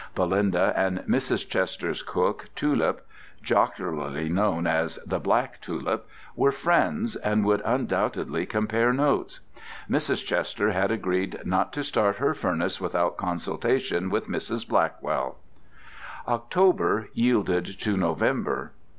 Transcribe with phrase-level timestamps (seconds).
[0.15, 1.47] Belinda and Mrs.
[1.47, 9.41] Chester's cook, Tulip—jocularly known as the Black Tulip—were friends, and would undoubtedly compare notes.
[9.87, 10.25] Mrs.
[10.25, 14.67] Chester had agreed not to start her furnace without consultation with Mrs.
[14.67, 15.37] Blackwell.
[16.27, 18.71] October yielded to November.